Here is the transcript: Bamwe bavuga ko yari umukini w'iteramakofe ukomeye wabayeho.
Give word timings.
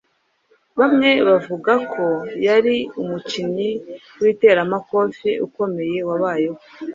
Bamwe 0.79 1.09
bavuga 1.27 1.73
ko 1.93 2.05
yari 2.47 2.75
umukini 3.01 3.67
w'iteramakofe 4.21 5.29
ukomeye 5.45 5.97
wabayeho. 6.07 6.59